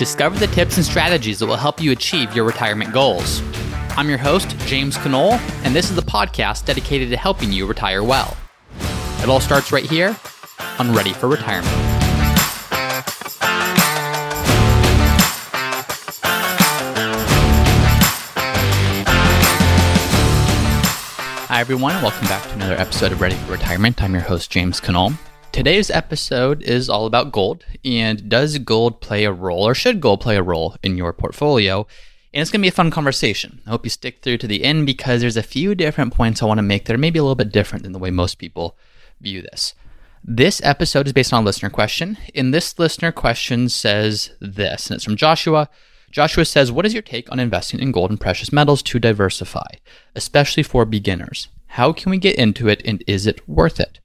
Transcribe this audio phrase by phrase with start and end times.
[0.00, 3.42] Discover the tips and strategies that will help you achieve your retirement goals.
[3.98, 8.02] I'm your host, James Conole, and this is the podcast dedicated to helping you retire
[8.02, 8.34] well.
[9.22, 10.16] It all starts right here
[10.78, 11.68] on Ready for Retirement.
[21.48, 24.02] Hi, everyone, welcome back to another episode of Ready for Retirement.
[24.02, 25.12] I'm your host, James Conole.
[25.52, 30.20] Today's episode is all about gold and does gold play a role or should gold
[30.20, 31.88] play a role in your portfolio?
[32.32, 33.60] And it's going to be a fun conversation.
[33.66, 36.46] I hope you stick through to the end because there's a few different points I
[36.46, 38.76] want to make that are maybe a little bit different than the way most people
[39.20, 39.74] view this.
[40.22, 44.96] This episode is based on a listener question, and this listener question says this, and
[44.96, 45.68] it's from Joshua.
[46.10, 49.66] Joshua says, What is your take on investing in gold and precious metals to diversify,
[50.14, 51.48] especially for beginners?
[51.68, 53.99] How can we get into it, and is it worth it?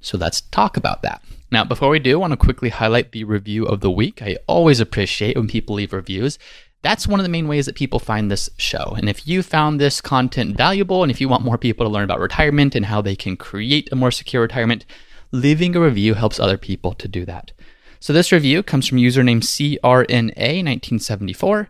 [0.00, 1.22] So let's talk about that.
[1.52, 4.22] Now, before we do, I want to quickly highlight the review of the week.
[4.22, 6.38] I always appreciate when people leave reviews.
[6.82, 8.94] That's one of the main ways that people find this show.
[8.96, 12.04] And if you found this content valuable and if you want more people to learn
[12.04, 14.86] about retirement and how they can create a more secure retirement,
[15.32, 17.52] leaving a review helps other people to do that.
[17.98, 21.66] So this review comes from username CRNA1974.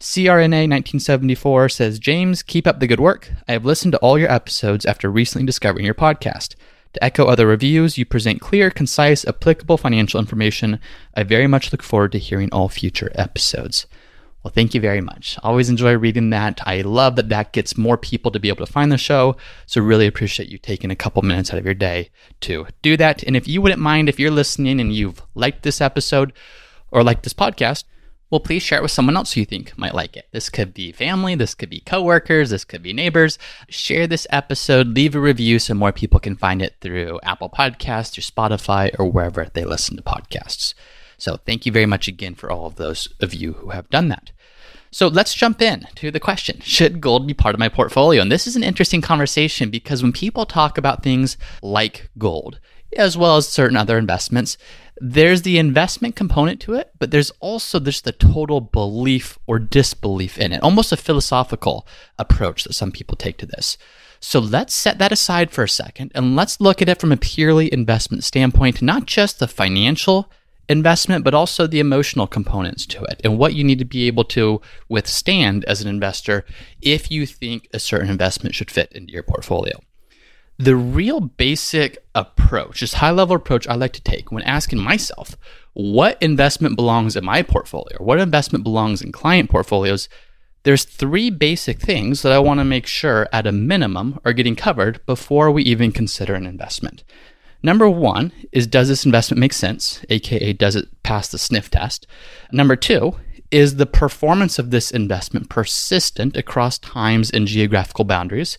[0.00, 3.30] CRNA1974 says, James, keep up the good work.
[3.46, 6.54] I have listened to all your episodes after recently discovering your podcast.
[6.94, 10.78] To echo other reviews, you present clear, concise, applicable financial information.
[11.14, 13.86] I very much look forward to hearing all future episodes.
[14.44, 15.36] Well, thank you very much.
[15.42, 16.60] Always enjoy reading that.
[16.64, 19.36] I love that that gets more people to be able to find the show.
[19.66, 22.10] So, really appreciate you taking a couple minutes out of your day
[22.42, 23.24] to do that.
[23.24, 26.32] And if you wouldn't mind, if you're listening and you've liked this episode
[26.92, 27.84] or liked this podcast,
[28.34, 30.26] well, please share it with someone else who you think might like it.
[30.32, 33.38] This could be family, this could be coworkers, this could be neighbors.
[33.68, 38.18] Share this episode, leave a review so more people can find it through Apple Podcasts
[38.18, 40.74] or Spotify or wherever they listen to podcasts.
[41.16, 44.08] So, thank you very much again for all of those of you who have done
[44.08, 44.32] that.
[44.90, 48.20] So let's jump in to the question Should gold be part of my portfolio?
[48.20, 52.58] And this is an interesting conversation because when people talk about things like gold,
[52.96, 54.56] as well as certain other investments,
[54.98, 60.38] there's the investment component to it, but there's also just the total belief or disbelief
[60.38, 61.86] in it, almost a philosophical
[62.18, 63.76] approach that some people take to this.
[64.20, 67.16] So let's set that aside for a second and let's look at it from a
[67.16, 70.30] purely investment standpoint, not just the financial
[70.68, 74.24] investment, but also the emotional components to it and what you need to be able
[74.24, 76.46] to withstand as an investor
[76.80, 79.78] if you think a certain investment should fit into your portfolio
[80.58, 85.36] the real basic approach, this high level approach I like to take when asking myself
[85.72, 90.08] what investment belongs in my portfolio, what investment belongs in client portfolios,
[90.62, 94.56] there's three basic things that I want to make sure at a minimum are getting
[94.56, 97.04] covered before we even consider an investment.
[97.62, 100.04] Number one is does this investment make sense?
[100.08, 102.06] AKA, does it pass the sniff test?
[102.52, 103.16] Number two
[103.50, 108.58] is the performance of this investment persistent across times and geographical boundaries?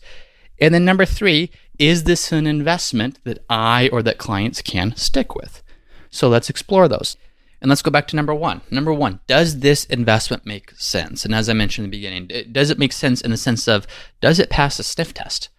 [0.60, 5.36] And then number three, is this an investment that I or that clients can stick
[5.36, 5.64] with?
[6.10, 7.18] So let's explore those.
[7.62, 8.62] And let's go back to number one.
[8.70, 11.26] Number one, does this investment make sense?
[11.26, 13.88] And as I mentioned in the beginning, does it make sense in the sense of
[14.22, 15.50] does it pass a sniff test?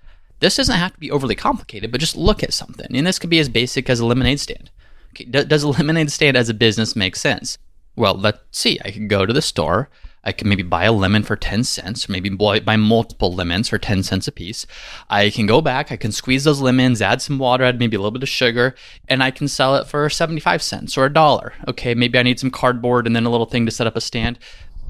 [0.40, 2.94] This doesn't have to be overly complicated, but just look at something.
[2.94, 4.70] And this could be as basic as a lemonade stand.
[5.10, 7.58] Okay, does a lemonade stand as a business make sense?
[7.96, 8.78] Well, let's see.
[8.84, 9.88] I could go to the store.
[10.26, 13.78] I can maybe buy a lemon for 10 cents, or maybe buy multiple lemons for
[13.78, 14.66] 10 cents a piece.
[15.08, 18.00] I can go back, I can squeeze those lemons, add some water, add maybe a
[18.00, 18.74] little bit of sugar,
[19.08, 21.54] and I can sell it for 75 cents or a dollar.
[21.68, 24.00] Okay, maybe I need some cardboard and then a little thing to set up a
[24.00, 24.38] stand.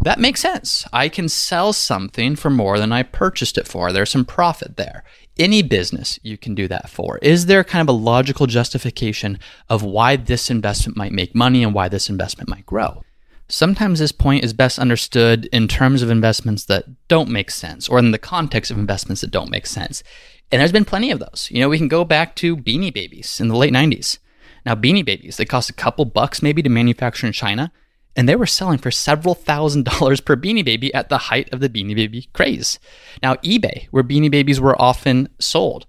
[0.02, 0.86] That makes sense.
[0.92, 3.92] I can sell something for more than I purchased it for.
[3.92, 5.04] There's some profit there.
[5.38, 7.18] Any business you can do that for.
[7.18, 11.74] Is there kind of a logical justification of why this investment might make money and
[11.74, 13.02] why this investment might grow?
[13.48, 17.98] Sometimes this point is best understood in terms of investments that don't make sense or
[17.98, 20.02] in the context of investments that don't make sense.
[20.50, 21.48] And there's been plenty of those.
[21.50, 24.18] You know, we can go back to beanie babies in the late 90s.
[24.64, 27.70] Now, beanie babies, they cost a couple bucks maybe to manufacture in China,
[28.16, 31.60] and they were selling for several thousand dollars per beanie baby at the height of
[31.60, 32.80] the beanie baby craze.
[33.22, 35.86] Now, eBay, where beanie babies were often sold,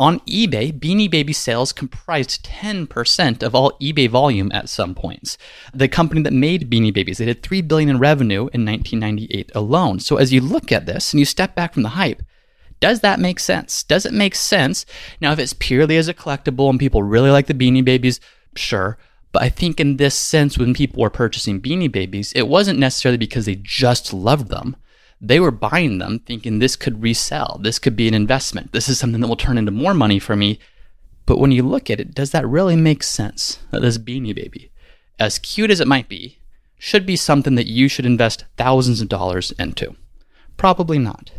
[0.00, 5.38] on eBay, Beanie Baby sales comprised 10% of all eBay volume at some points.
[5.74, 10.00] The company that made Beanie Babies, they did 3 billion in revenue in 1998 alone.
[10.00, 12.22] So as you look at this and you step back from the hype,
[12.80, 13.84] does that make sense?
[13.84, 14.84] Does it make sense?
[15.20, 18.18] Now, if it's purely as a collectible and people really like the Beanie Babies,
[18.56, 18.98] sure.
[19.30, 23.18] But I think in this sense, when people were purchasing Beanie Babies, it wasn't necessarily
[23.18, 24.76] because they just loved them
[25.24, 28.98] they were buying them thinking this could resell, this could be an investment, this is
[28.98, 30.58] something that will turn into more money for me.
[31.24, 33.60] But when you look at it, does that really make sense?
[33.70, 34.72] That this beanie baby,
[35.20, 36.38] as cute as it might be,
[36.76, 39.94] should be something that you should invest thousands of dollars into?
[40.56, 41.30] Probably not.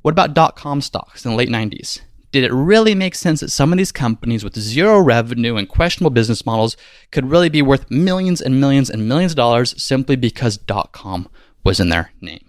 [0.00, 2.00] What about dot com stocks in the late 90s?
[2.32, 6.10] Did it really make sense that some of these companies with zero revenue and questionable
[6.10, 6.78] business models
[7.10, 11.28] could really be worth millions and millions and millions of dollars simply because dot com
[11.62, 12.47] was in their name?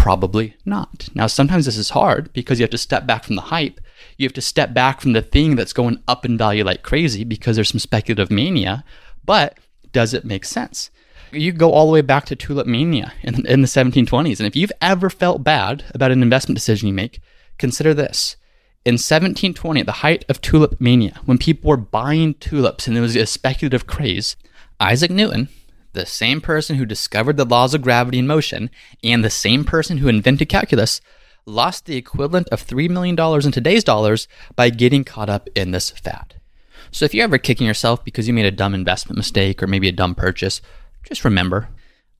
[0.00, 1.10] Probably not.
[1.14, 3.82] Now, sometimes this is hard because you have to step back from the hype.
[4.16, 7.22] You have to step back from the thing that's going up in value like crazy
[7.22, 8.82] because there's some speculative mania.
[9.26, 9.58] But
[9.92, 10.88] does it make sense?
[11.32, 14.40] You go all the way back to tulip mania in, in the 1720s.
[14.40, 17.20] And if you've ever felt bad about an investment decision you make,
[17.58, 18.36] consider this.
[18.86, 23.02] In 1720, at the height of tulip mania, when people were buying tulips and there
[23.02, 24.34] was a speculative craze,
[24.80, 25.50] Isaac Newton,
[25.92, 28.70] the same person who discovered the laws of gravity and motion,
[29.02, 31.00] and the same person who invented calculus,
[31.46, 35.90] lost the equivalent of $3 million in today's dollars by getting caught up in this
[35.90, 36.34] fad.
[36.90, 39.88] So if you're ever kicking yourself because you made a dumb investment mistake or maybe
[39.88, 40.60] a dumb purchase,
[41.04, 41.68] just remember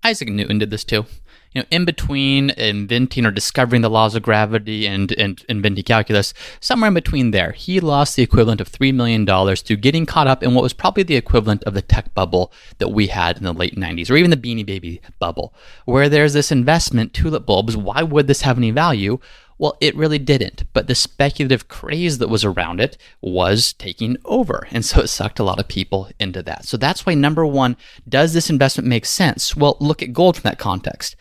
[0.03, 1.07] Isaac Newton did this too
[1.53, 6.33] you know, in between inventing or discovering the laws of gravity and, and inventing calculus,
[6.61, 10.43] somewhere in between there, he lost the equivalent of $3 million to getting caught up
[10.43, 13.53] in what was probably the equivalent of the tech bubble that we had in the
[13.53, 15.53] late 90s, or even the Beanie Baby bubble,
[15.87, 17.77] where there's this investment, tulip bulbs.
[17.77, 19.19] Why would this have any value?
[19.61, 24.67] Well, it really didn't, but the speculative craze that was around it was taking over.
[24.71, 26.65] And so it sucked a lot of people into that.
[26.65, 27.77] So that's why number one,
[28.09, 29.55] does this investment make sense?
[29.55, 31.15] Well, look at gold from that context.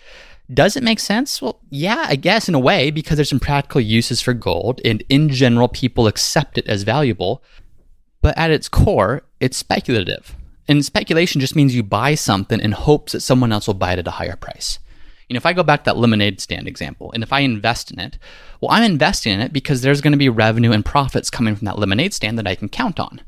[0.51, 1.41] Does it make sense?
[1.41, 5.03] Well, yeah, I guess in a way, because there's some practical uses for gold, and
[5.09, 7.43] in general, people accept it as valuable.
[8.21, 10.33] But at its core, it's speculative.
[10.65, 13.99] And speculation just means you buy something in hopes that someone else will buy it
[13.99, 14.79] at a higher price.
[15.29, 17.91] You know, if I go back to that lemonade stand example, and if I invest
[17.91, 18.17] in it,
[18.59, 21.65] well, I'm investing in it because there's going to be revenue and profits coming from
[21.65, 23.21] that lemonade stand that I can count on.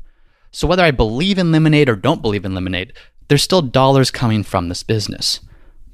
[0.50, 2.92] So whether I believe in lemonade or don't believe in lemonade,
[3.28, 5.40] there's still dollars coming from this business.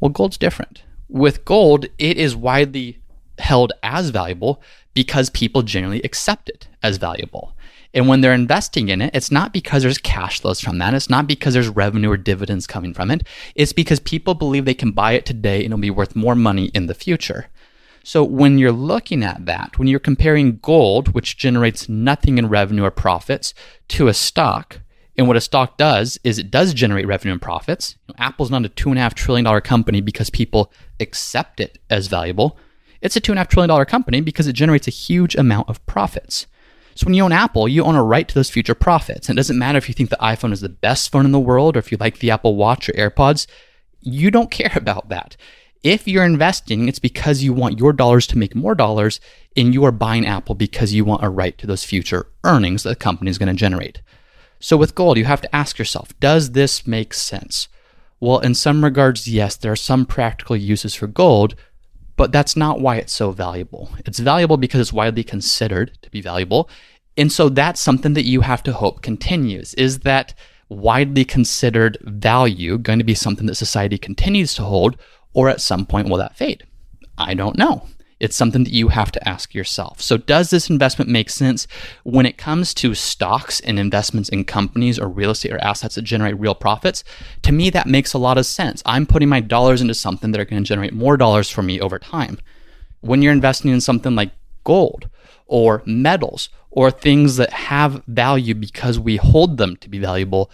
[0.00, 0.82] Well, gold's different.
[1.08, 3.00] With gold, it is widely
[3.38, 4.62] held as valuable
[4.94, 7.54] because people generally accept it as valuable.
[7.94, 10.94] And when they're investing in it, it's not because there's cash flows from that.
[10.94, 13.26] It's not because there's revenue or dividends coming from it.
[13.54, 16.66] It's because people believe they can buy it today and it'll be worth more money
[16.74, 17.48] in the future.
[18.04, 22.84] So when you're looking at that, when you're comparing gold, which generates nothing in revenue
[22.84, 23.54] or profits,
[23.88, 24.80] to a stock,
[25.16, 27.96] and what a stock does is it does generate revenue and profits.
[28.18, 32.06] Apple's not a two and a half trillion dollar company because people accept it as
[32.06, 32.56] valuable.
[33.00, 35.68] It's a two and a half trillion dollar company because it generates a huge amount
[35.68, 36.46] of profits.
[36.98, 39.28] So when you own Apple, you own a right to those future profits.
[39.28, 41.38] And it doesn't matter if you think the iPhone is the best phone in the
[41.38, 43.46] world or if you like the Apple Watch or AirPods,
[44.00, 45.36] you don't care about that.
[45.84, 49.20] If you're investing, it's because you want your dollars to make more dollars
[49.56, 52.88] and you are buying Apple because you want a right to those future earnings that
[52.88, 54.02] the company is going to generate.
[54.58, 57.68] So with gold, you have to ask yourself, does this make sense?
[58.18, 61.54] Well, in some regards, yes, there are some practical uses for gold,
[62.18, 63.90] but that's not why it's so valuable.
[64.04, 66.68] It's valuable because it's widely considered to be valuable.
[67.16, 69.72] And so that's something that you have to hope continues.
[69.74, 70.34] Is that
[70.68, 74.98] widely considered value going to be something that society continues to hold,
[75.32, 76.64] or at some point will that fade?
[77.16, 77.86] I don't know.
[78.20, 80.00] It's something that you have to ask yourself.
[80.02, 81.68] So, does this investment make sense
[82.02, 86.02] when it comes to stocks and investments in companies or real estate or assets that
[86.02, 87.04] generate real profits?
[87.42, 88.82] To me, that makes a lot of sense.
[88.84, 91.80] I'm putting my dollars into something that are going to generate more dollars for me
[91.80, 92.38] over time.
[93.00, 94.32] When you're investing in something like
[94.64, 95.08] gold
[95.46, 100.50] or metals or things that have value because we hold them to be valuable,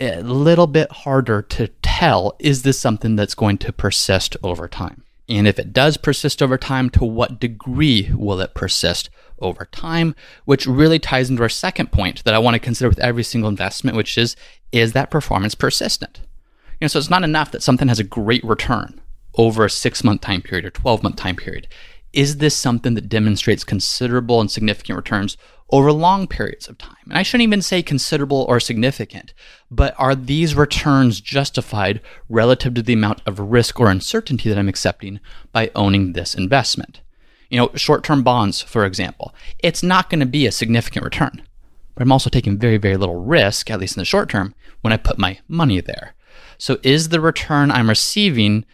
[0.00, 5.03] a little bit harder to tell is this something that's going to persist over time?
[5.28, 10.14] And if it does persist over time, to what degree will it persist over time?
[10.44, 13.48] Which really ties into our second point that I want to consider with every single
[13.48, 14.36] investment, which is
[14.72, 16.20] is that performance persistent?
[16.80, 19.00] You know, so it's not enough that something has a great return
[19.36, 21.68] over a six month time period or 12 month time period.
[22.12, 25.36] Is this something that demonstrates considerable and significant returns
[25.74, 26.94] over long periods of time.
[27.06, 29.34] And I shouldn't even say considerable or significant,
[29.72, 34.68] but are these returns justified relative to the amount of risk or uncertainty that I'm
[34.68, 35.18] accepting
[35.50, 37.00] by owning this investment?
[37.50, 41.42] You know, short term bonds, for example, it's not going to be a significant return,
[41.96, 44.92] but I'm also taking very, very little risk, at least in the short term, when
[44.92, 46.14] I put my money there.
[46.56, 48.64] So is the return I'm receiving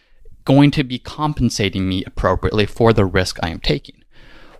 [0.44, 4.04] going to be compensating me appropriately for the risk I am taking?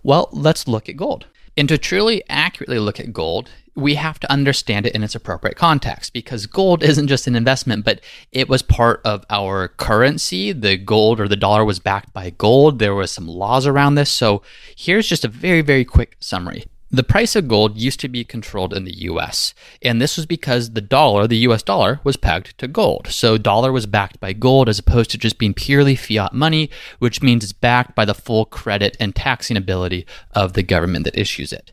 [0.01, 1.27] Well, let's look at gold.
[1.57, 5.55] And to truly accurately look at gold, we have to understand it in its appropriate
[5.55, 10.51] context because gold isn't just an investment, but it was part of our currency.
[10.51, 12.79] The gold or the dollar was backed by gold.
[12.79, 14.09] There was some laws around this.
[14.09, 14.41] So
[14.75, 16.65] here's just a very, very quick summary.
[16.93, 20.71] The price of gold used to be controlled in the US, and this was because
[20.71, 23.07] the dollar, the US dollar, was pegged to gold.
[23.07, 26.69] So dollar was backed by gold as opposed to just being purely fiat money,
[26.99, 31.17] which means it's backed by the full credit and taxing ability of the government that
[31.17, 31.71] issues it.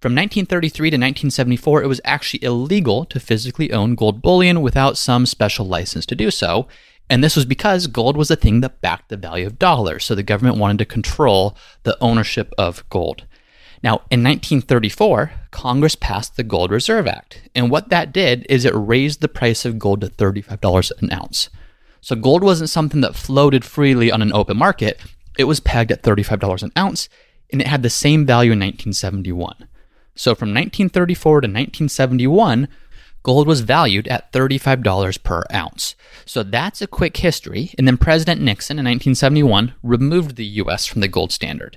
[0.00, 5.26] From 1933 to 1974, it was actually illegal to physically own gold bullion without some
[5.26, 6.66] special license to do so.
[7.08, 10.04] And this was because gold was the thing that backed the value of dollars.
[10.04, 13.26] So the government wanted to control the ownership of gold.
[13.82, 17.48] Now, in 1934, Congress passed the Gold Reserve Act.
[17.54, 21.50] And what that did is it raised the price of gold to $35 an ounce.
[22.00, 25.00] So gold wasn't something that floated freely on an open market,
[25.38, 27.08] it was pegged at $35 an ounce,
[27.52, 29.68] and it had the same value in 1971.
[30.14, 32.68] So from 1934 to 1971,
[33.22, 35.94] gold was valued at $35 per ounce.
[36.24, 37.74] So that's a quick history.
[37.76, 41.76] And then President Nixon in 1971 removed the US from the gold standard.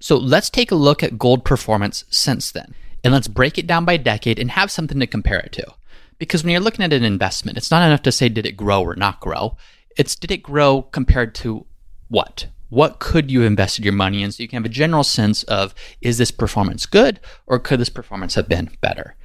[0.00, 2.74] So let's take a look at gold performance since then.
[3.04, 5.74] And let's break it down by decade and have something to compare it to.
[6.18, 8.82] Because when you're looking at an investment, it's not enough to say, did it grow
[8.82, 9.56] or not grow?
[9.96, 11.64] It's, did it grow compared to
[12.08, 12.48] what?
[12.70, 15.42] What could you have invested your money in so you can have a general sense
[15.44, 19.16] of, is this performance good or could this performance have been better?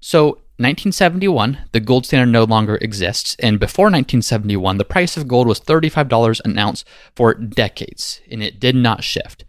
[0.00, 5.46] So 1971, the gold standard no longer exists, and before 1971, the price of gold
[5.46, 6.84] was $35 an ounce
[7.14, 9.44] for decades, and it did not shift.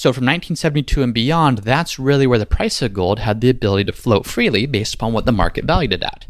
[0.00, 3.84] So from 1972 and beyond, that's really where the price of gold had the ability
[3.84, 6.24] to float freely based upon what the market valued it at.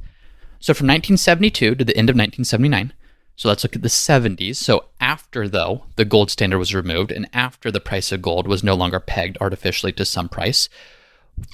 [0.58, 2.92] So from 1972 to the end of 1979,
[3.36, 4.56] so let's look at the 70s.
[4.56, 8.64] So after though the gold standard was removed and after the price of gold was
[8.64, 10.68] no longer pegged artificially to some price,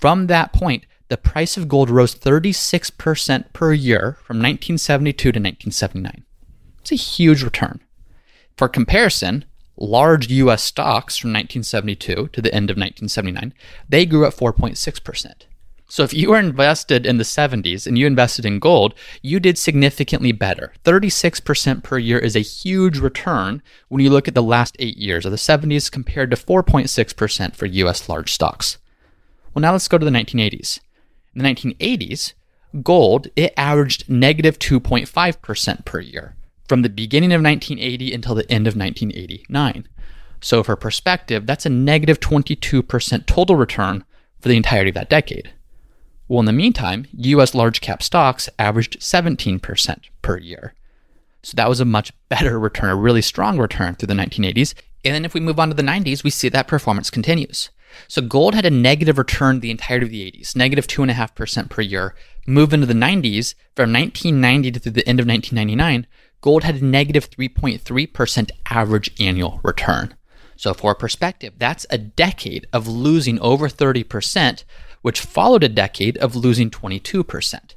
[0.00, 6.24] from that point the price of gold rose 36% per year from 1972 to 1979.
[6.80, 7.82] It's a huge return.
[8.56, 9.44] For comparison,
[9.76, 13.54] large US stocks from 1972 to the end of 1979,
[13.88, 15.32] they grew at 4.6%.
[15.88, 19.56] So if you were invested in the 70s and you invested in gold, you did
[19.56, 20.72] significantly better.
[20.84, 25.24] 36% per year is a huge return when you look at the last 8 years
[25.24, 28.78] of the 70s compared to 4.6% for US large stocks.
[29.54, 30.80] Well, now let's go to the 1980s.
[31.34, 32.32] In the 1980s,
[32.82, 36.34] gold, it averaged negative 2.5% per year
[36.68, 39.88] from the beginning of 1980 until the end of 1989.
[40.40, 44.04] So, for perspective, that's a negative 22% total return
[44.40, 45.52] for the entirety of that decade.
[46.28, 50.74] Well, in the meantime, US large cap stocks averaged 17% per year.
[51.42, 54.74] So that was a much better return, a really strong return through the 1980s.
[55.04, 57.70] And then if we move on to the 90s, we see that performance continues.
[58.08, 62.14] So gold had a negative return the entirety of the 80s, negative 2.5% per year.
[62.46, 66.06] Move into the 90s, from 1990 to the end of 1999,
[66.40, 70.14] gold had a negative 3.3% average annual return.
[70.56, 74.64] So, for perspective, that's a decade of losing over 30%,
[75.02, 77.74] which followed a decade of losing 22%.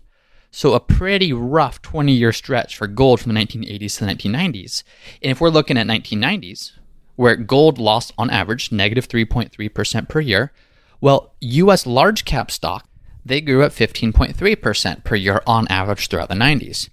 [0.52, 4.84] So, a pretty rough 20 year stretch for gold from the 1980s to the 1990s.
[5.22, 6.72] And if we're looking at 1990s,
[7.16, 10.54] where gold lost on average negative 3.3% per year,
[11.02, 12.88] well, US large cap stock,
[13.26, 16.90] they grew at 15.3% per year on average throughout the 90s.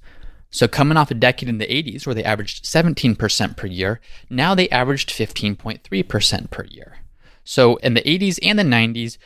[0.51, 4.01] So, coming off a decade in the 80s where they averaged 17% per year,
[4.31, 6.99] now they averaged 15.3% per year.
[7.45, 9.19] So, in the 80s and the 90s,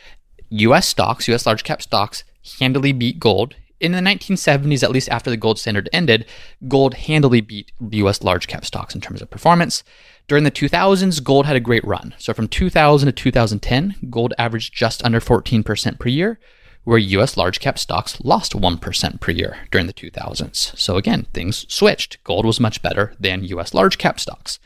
[0.51, 2.25] US stocks, US large cap stocks,
[2.59, 3.55] handily beat gold.
[3.79, 6.27] In the 1970s, at least after the gold standard ended,
[6.69, 9.85] gold handily beat US large cap stocks in terms of performance.
[10.27, 12.15] During the 2000s, gold had a great run.
[12.19, 16.39] So, from 2000 to 2010, gold averaged just under 14% per year,
[16.85, 20.77] where US large cap stocks lost 1% per year during the 2000s.
[20.79, 22.23] So again, things switched.
[22.25, 24.59] Gold was much better than US large cap stocks.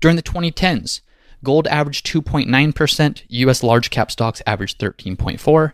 [0.00, 1.00] During the 2010s,
[1.44, 5.72] gold averaged 2.9%, US large cap stocks averaged 13.4.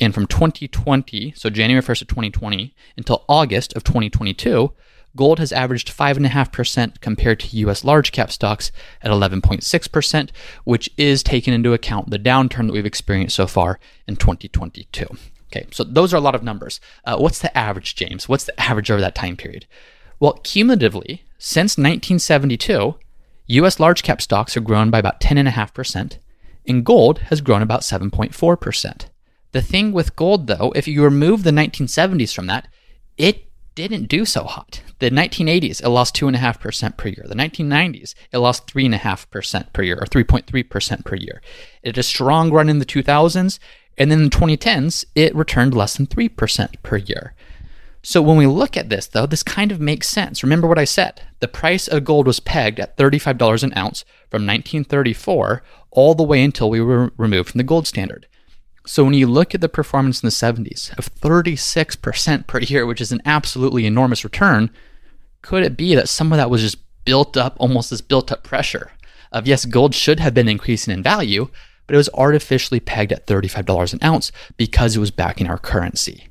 [0.00, 4.72] And from 2020, so January 1st of 2020 until August of 2022,
[5.16, 10.30] gold has averaged 5.5% compared to US large cap stocks at 11.6%,
[10.64, 15.06] which is taking into account the downturn that we've experienced so far in 2022.
[15.50, 16.80] Okay, so those are a lot of numbers.
[17.04, 18.28] Uh, what's the average, James?
[18.28, 19.66] What's the average over that time period?
[20.18, 22.96] Well, cumulatively, since 1972,
[23.46, 26.18] US large cap stocks have grown by about 10.5%,
[26.66, 29.06] and gold has grown about 7.4%.
[29.52, 32.66] The thing with gold, though, if you remove the 1970s from that,
[33.16, 34.82] it didn't do so hot.
[34.98, 37.24] The 1980s, it lost 2.5% per year.
[37.28, 41.42] The 1990s, it lost 3.5% per year, or 3.3% per year.
[41.82, 43.58] It had a strong run in the 2000s,
[43.98, 47.34] and then in the 2010s, it returned less than 3% per year.
[48.02, 50.42] So when we look at this, though, this kind of makes sense.
[50.42, 51.22] Remember what I said.
[51.40, 56.42] The price of gold was pegged at $35 an ounce from 1934 all the way
[56.42, 58.26] until we were removed from the gold standard.
[58.86, 63.00] So when you look at the performance in the 70s of 36% per year, which
[63.00, 64.70] is an absolutely enormous return,
[65.40, 68.44] could it be that some of that was just built up, almost this built up
[68.44, 68.92] pressure
[69.34, 71.48] of yes, gold should have been increasing in value,
[71.86, 76.28] but it was artificially pegged at $35 an ounce because it was backing our currency.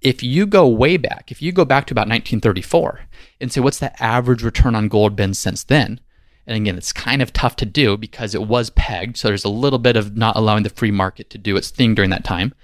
[0.00, 3.00] If you go way back, if you go back to about 1934
[3.40, 6.00] and say, what's the average return on gold been since then?
[6.46, 9.16] And again, it's kind of tough to do because it was pegged.
[9.16, 11.94] So there's a little bit of not allowing the free market to do its thing
[11.94, 12.54] during that time.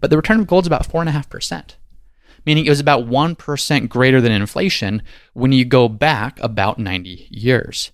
[0.00, 1.74] But the return of gold is about 4.5%,
[2.44, 7.92] meaning it was about 1% greater than inflation when you go back about 90 years.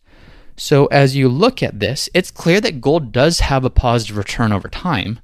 [0.56, 4.52] So as you look at this, it's clear that gold does have a positive return
[4.52, 5.20] over time,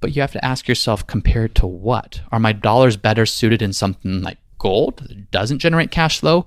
[0.00, 2.20] but you have to ask yourself compared to what?
[2.32, 6.46] Are my dollars better suited in something like gold that doesn't generate cash flow?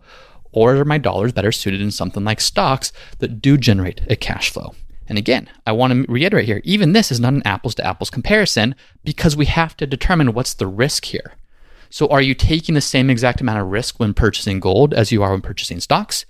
[0.52, 4.50] Or are my dollars better suited in something like stocks that do generate a cash
[4.50, 4.76] flow?
[5.08, 8.10] And again, I want to reiterate here even this is not an apples to apples
[8.10, 11.34] comparison because we have to determine what's the risk here.
[11.90, 15.24] So, are you taking the same exact amount of risk when purchasing gold as you
[15.24, 16.26] are when purchasing stocks?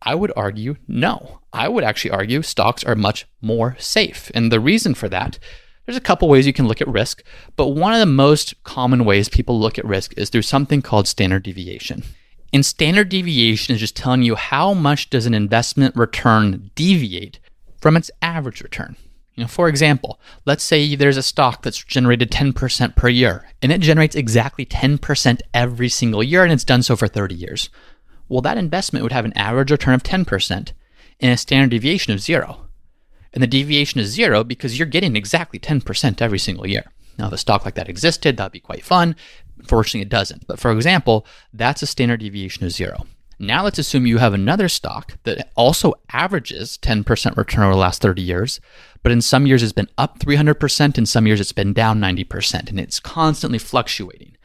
[0.00, 1.40] I would argue no.
[1.52, 4.30] I would actually argue stocks are much more safe.
[4.34, 5.38] And the reason for that,
[5.84, 7.22] there's a couple ways you can look at risk,
[7.56, 11.06] but one of the most common ways people look at risk is through something called
[11.06, 12.02] standard deviation.
[12.52, 17.38] And standard deviation is just telling you how much does an investment return deviate
[17.80, 18.96] from its average return.
[19.34, 23.70] You know, for example, let's say there's a stock that's generated 10% per year and
[23.70, 27.68] it generates exactly 10% every single year and it's done so for 30 years.
[28.28, 30.72] Well, that investment would have an average return of 10%
[31.20, 32.66] and a standard deviation of zero.
[33.34, 36.84] And the deviation is zero because you're getting exactly 10% every single year.
[37.18, 39.16] Now, if a stock like that existed, that'd be quite fun.
[39.58, 40.46] Unfortunately, it doesn't.
[40.46, 43.06] But for example, that's a standard deviation of zero.
[43.38, 48.00] Now let's assume you have another stock that also averages 10% return over the last
[48.00, 48.60] 30 years,
[49.02, 52.70] but in some years it's been up 300%, in some years it's been down 90%,
[52.70, 54.36] and it's constantly fluctuating.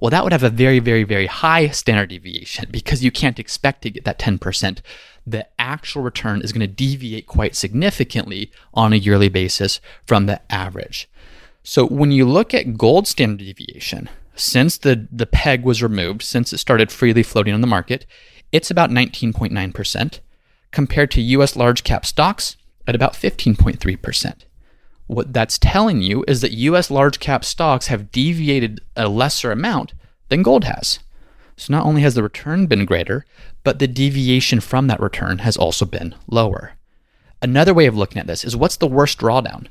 [0.00, 3.82] Well, that would have a very, very, very high standard deviation because you can't expect
[3.82, 4.80] to get that 10%.
[5.26, 10.40] The actual return is going to deviate quite significantly on a yearly basis from the
[10.50, 11.06] average.
[11.62, 16.52] So when you look at gold standard deviation, since the, the peg was removed, since
[16.52, 18.06] it started freely floating on the market,
[18.52, 20.20] it's about 19.9%,
[20.70, 24.34] compared to US large cap stocks at about 15.3%.
[25.06, 29.94] What that's telling you is that US large cap stocks have deviated a lesser amount
[30.28, 31.00] than gold has.
[31.56, 33.24] So not only has the return been greater,
[33.64, 36.72] but the deviation from that return has also been lower.
[37.42, 39.66] Another way of looking at this is what's the worst drawdown?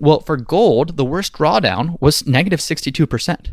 [0.00, 3.50] Well, for gold, the worst drawdown was negative 62%.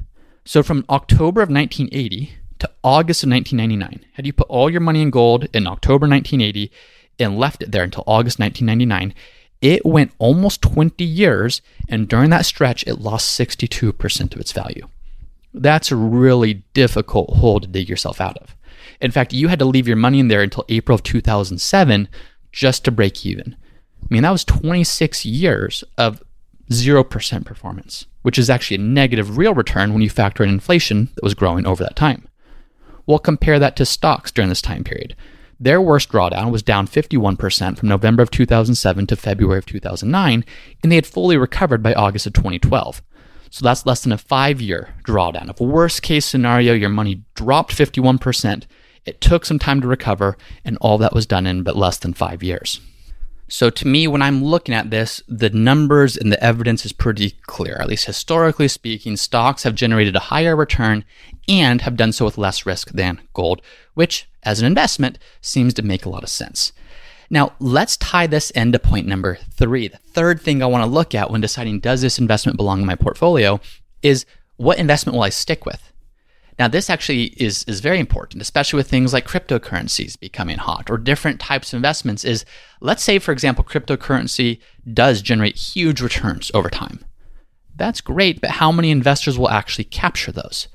[0.48, 5.02] So from October of 1980 to August of 1999, had you put all your money
[5.02, 6.72] in gold in October 1980
[7.20, 9.16] and left it there until August 1999,
[9.62, 14.88] it went almost 20 years, and during that stretch, it lost 62% of its value.
[15.52, 18.56] That's a really difficult hole to dig yourself out of.
[19.02, 22.08] In fact, you had to leave your money in there until April of 2007
[22.52, 23.56] just to break even.
[24.04, 26.22] I mean, that was 26 years of
[26.70, 31.24] 0% performance, which is actually a negative real return when you factor in inflation that
[31.24, 32.28] was growing over that time.
[33.06, 35.16] We'll compare that to stocks during this time period.
[35.60, 40.44] Their worst drawdown was down 51% from November of 2007 to February of 2009,
[40.82, 43.04] and they had fully recovered by August of 2012.
[43.52, 45.52] So that's less than a five year drawdown.
[45.52, 48.64] If worst case scenario, your money dropped 51%,
[49.06, 50.36] it took some time to recover,
[50.66, 52.82] and all that was done in but less than five years.
[53.48, 57.32] So to me, when I'm looking at this, the numbers and the evidence is pretty
[57.44, 57.78] clear.
[57.80, 61.06] At least historically speaking, stocks have generated a higher return
[61.48, 63.62] and have done so with less risk than gold,
[63.94, 66.74] which as an investment seems to make a lot of sense.
[67.30, 69.88] Now, let's tie this into point number three.
[69.88, 72.86] The third thing I want to look at when deciding does this investment belong in
[72.86, 73.60] my portfolio
[74.02, 74.26] is
[74.58, 75.92] what investment will I stick with?
[76.58, 80.98] Now, this actually is, is very important, especially with things like cryptocurrencies becoming hot or
[80.98, 82.24] different types of investments.
[82.24, 82.46] Is
[82.80, 84.60] let's say, for example, cryptocurrency
[84.94, 87.04] does generate huge returns over time.
[87.76, 90.70] That's great, but how many investors will actually capture those?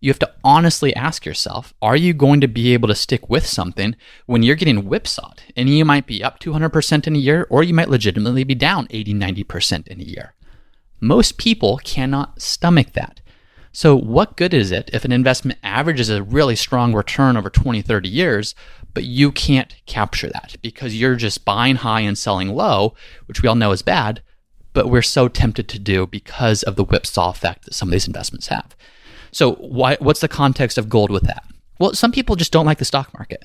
[0.00, 3.46] You have to honestly ask yourself are you going to be able to stick with
[3.46, 3.94] something
[4.24, 5.42] when you're getting whipsawed?
[5.54, 8.86] And you might be up 200% in a year, or you might legitimately be down
[8.90, 10.34] 80, 90% in a year.
[11.00, 13.20] Most people cannot stomach that.
[13.76, 17.82] So, what good is it if an investment averages a really strong return over 20,
[17.82, 18.54] 30 years,
[18.94, 22.94] but you can't capture that because you're just buying high and selling low,
[23.26, 24.22] which we all know is bad,
[24.72, 28.06] but we're so tempted to do because of the whipsaw effect that some of these
[28.06, 28.74] investments have.
[29.30, 31.44] So, why, what's the context of gold with that?
[31.78, 33.44] Well, some people just don't like the stock market.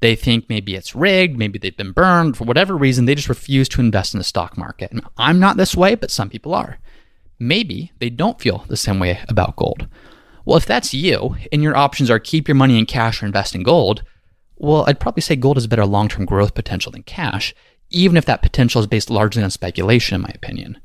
[0.00, 2.36] They think maybe it's rigged, maybe they've been burned.
[2.36, 4.92] For whatever reason, they just refuse to invest in the stock market.
[4.92, 6.78] And I'm not this way, but some people are.
[7.42, 9.88] Maybe they don't feel the same way about gold.
[10.44, 13.54] Well, if that's you and your options are keep your money in cash or invest
[13.54, 14.02] in gold,
[14.56, 17.54] well, I'd probably say gold has better long term growth potential than cash,
[17.90, 20.78] even if that potential is based largely on speculation, in my opinion.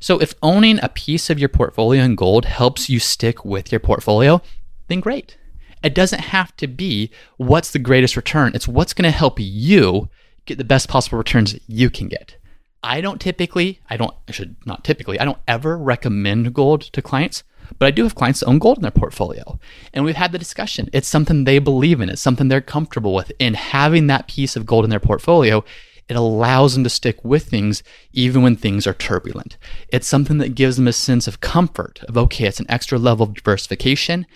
[0.00, 3.80] So, if owning a piece of your portfolio in gold helps you stick with your
[3.80, 4.40] portfolio,
[4.86, 5.36] then great.
[5.82, 10.08] It doesn't have to be what's the greatest return, it's what's going to help you
[10.46, 12.36] get the best possible returns you can get.
[12.82, 17.02] I don't typically, I don't, I should not typically, I don't ever recommend gold to
[17.02, 17.42] clients,
[17.78, 19.58] but I do have clients that own gold in their portfolio.
[19.92, 20.88] And we've had the discussion.
[20.92, 23.32] It's something they believe in, it's something they're comfortable with.
[23.40, 25.64] And having that piece of gold in their portfolio,
[26.08, 29.58] it allows them to stick with things even when things are turbulent.
[29.88, 33.26] It's something that gives them a sense of comfort of, okay, it's an extra level
[33.26, 34.26] of diversification.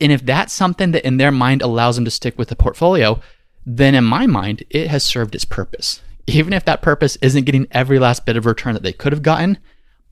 [0.00, 3.20] And if that's something that in their mind allows them to stick with the portfolio,
[3.64, 6.02] then in my mind, it has served its purpose.
[6.30, 9.22] Even if that purpose isn't getting every last bit of return that they could have
[9.22, 9.58] gotten,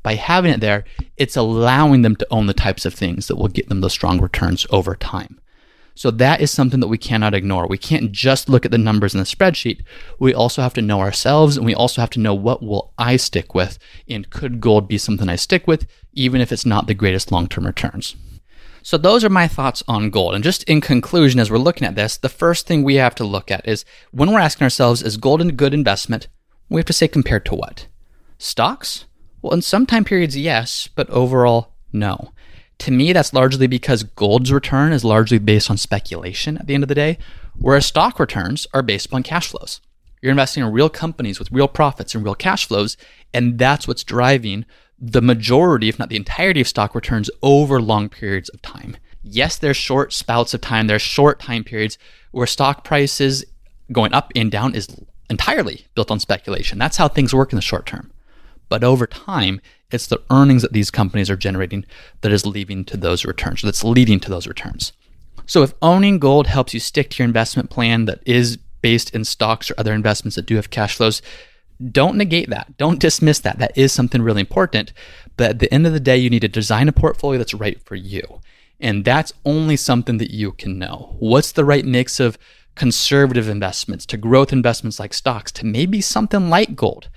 [0.03, 0.85] by having it there,
[1.17, 4.21] it's allowing them to own the types of things that will get them the strong
[4.21, 5.41] returns over time.
[5.95, 7.67] So that is something that we cannot ignore.
[7.67, 9.83] We can't just look at the numbers in the spreadsheet.
[10.21, 13.17] We also have to know ourselves and we also have to know what will I
[13.17, 16.95] stick with and could gold be something I stick with even if it's not the
[16.95, 18.15] greatest long-term returns.
[18.89, 20.35] So those are my thoughts on gold.
[20.35, 23.25] And just in conclusion, as we're looking at this, the first thing we have to
[23.25, 26.27] look at is when we're asking ourselves, is gold a good investment?
[26.71, 27.87] We have to say compared to what?
[28.39, 29.05] Stocks?
[29.43, 32.33] Well, in some time periods, yes, but overall, no.
[32.79, 36.83] To me, that's largely because gold's return is largely based on speculation at the end
[36.83, 37.19] of the day,
[37.59, 39.83] whereas stock returns are based upon cash flows.
[40.23, 42.97] You're investing in real companies with real profits and real cash flows,
[43.35, 44.65] and that's what's driving
[45.01, 48.97] the majority, if not the entirety of stock returns over long periods of time.
[49.23, 51.99] Yes, there's short spouts of time, there's short time periods
[52.31, 53.45] where stock prices
[53.93, 54.89] going up and down is
[55.31, 56.79] entirely built on speculation.
[56.79, 58.13] That's how things work in the short term.
[58.69, 61.87] But over time, it's the earnings that these companies are generating
[62.21, 64.93] that is leading to those returns, that's leading to those returns.
[65.47, 69.25] So if owning gold helps you stick to your investment plan that is based in
[69.25, 71.23] stocks or other investments that do have cash flows,
[71.93, 72.77] don't negate that.
[72.77, 73.59] Don't dismiss that.
[73.59, 74.93] That is something really important.
[75.37, 77.81] But at the end of the day, you need to design a portfolio that's right
[77.85, 78.41] for you.
[78.81, 81.17] And that's only something that you can know.
[81.19, 82.39] What's the right mix of
[82.75, 87.09] conservative investments to growth investments like stocks to maybe something like gold?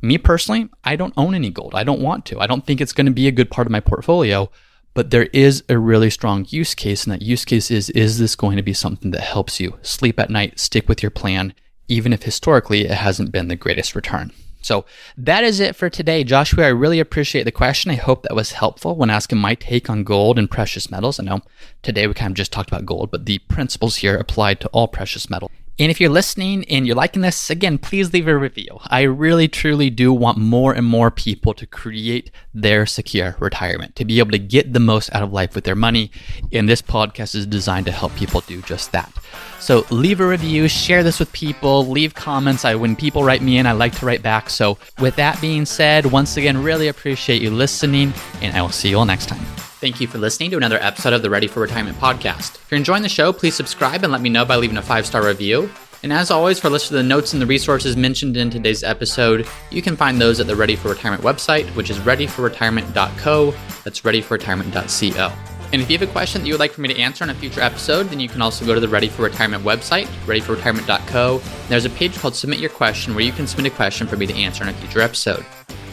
[0.00, 1.74] Me personally, I don't own any gold.
[1.74, 2.40] I don't want to.
[2.40, 4.50] I don't think it's going to be a good part of my portfolio,
[4.94, 7.04] but there is a really strong use case.
[7.04, 10.18] And that use case is is this going to be something that helps you sleep
[10.18, 11.54] at night, stick with your plan,
[11.92, 14.32] even if historically it hasn't been the greatest return?
[14.62, 14.84] So
[15.16, 16.22] that is it for today.
[16.24, 17.90] Joshua, I really appreciate the question.
[17.90, 21.18] I hope that was helpful when asking my take on gold and precious metals.
[21.18, 21.40] I know
[21.82, 24.86] today we kind of just talked about gold, but the principles here apply to all
[24.88, 25.50] precious metals.
[25.78, 28.78] And if you're listening and you're liking this, again, please leave a review.
[28.86, 34.04] I really, truly do want more and more people to create their secure retirement, to
[34.04, 36.10] be able to get the most out of life with their money.
[36.52, 39.12] And this podcast is designed to help people do just that.
[39.60, 42.64] So leave a review, share this with people, leave comments.
[42.64, 44.50] I when people write me in, I like to write back.
[44.50, 48.90] So with that being said, once again, really appreciate you listening, and I will see
[48.90, 49.61] you all next time.
[49.82, 52.54] Thank you for listening to another episode of the Ready for Retirement podcast.
[52.54, 55.04] If you're enjoying the show, please subscribe and let me know by leaving a five
[55.04, 55.68] star review.
[56.04, 58.84] And as always, for a list of the notes and the resources mentioned in today's
[58.84, 63.54] episode, you can find those at the Ready for Retirement website, which is readyforretirement.co.
[63.82, 65.32] That's readyforretirement.co.
[65.72, 67.30] And if you have a question that you would like for me to answer in
[67.30, 71.42] a future episode, then you can also go to the Ready for Retirement website, readyforretirement.co.
[71.68, 74.28] There's a page called Submit Your Question where you can submit a question for me
[74.28, 75.44] to answer in a future episode.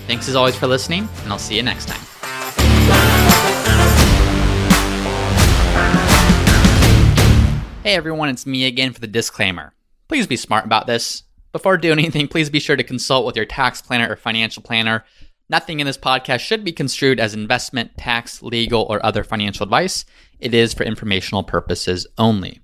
[0.06, 2.19] Thanks as always for listening, and I'll see you next time.
[7.90, 9.74] Hey everyone, it's me again for the disclaimer.
[10.08, 11.24] Please be smart about this.
[11.52, 15.04] Before doing anything, please be sure to consult with your tax planner or financial planner.
[15.50, 20.06] Nothing in this podcast should be construed as investment, tax, legal, or other financial advice.
[20.40, 22.62] It is for informational purposes only.